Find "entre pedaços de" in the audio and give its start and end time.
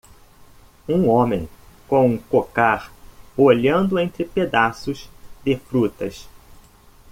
3.99-5.55